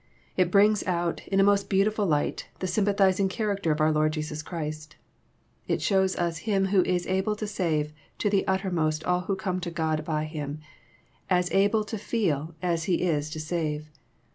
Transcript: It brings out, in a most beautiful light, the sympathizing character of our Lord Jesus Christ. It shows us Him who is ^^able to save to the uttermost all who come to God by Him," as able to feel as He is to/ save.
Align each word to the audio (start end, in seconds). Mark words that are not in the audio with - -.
It 0.35 0.49
brings 0.49 0.81
out, 0.87 1.21
in 1.27 1.39
a 1.39 1.43
most 1.43 1.69
beautiful 1.69 2.07
light, 2.07 2.47
the 2.57 2.65
sympathizing 2.65 3.29
character 3.29 3.71
of 3.71 3.79
our 3.79 3.91
Lord 3.91 4.13
Jesus 4.13 4.41
Christ. 4.41 4.95
It 5.67 5.79
shows 5.79 6.15
us 6.15 6.39
Him 6.49 6.65
who 6.73 6.81
is 6.85 7.05
^^able 7.05 7.37
to 7.37 7.45
save 7.45 7.93
to 8.17 8.27
the 8.27 8.47
uttermost 8.47 9.03
all 9.03 9.19
who 9.21 9.35
come 9.35 9.59
to 9.59 9.69
God 9.69 10.03
by 10.03 10.23
Him," 10.23 10.59
as 11.29 11.51
able 11.51 11.83
to 11.83 11.99
feel 11.99 12.55
as 12.63 12.85
He 12.85 13.03
is 13.03 13.29
to/ 13.29 13.39
save. 13.39 13.91